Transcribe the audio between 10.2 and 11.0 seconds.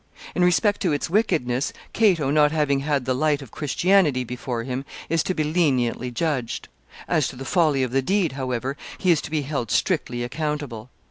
accountable.